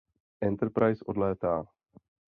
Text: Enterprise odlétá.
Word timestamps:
Enterprise 0.41 1.05
odlétá. 1.05 1.55